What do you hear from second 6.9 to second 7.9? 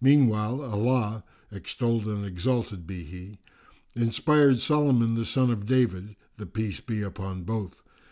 upon both!)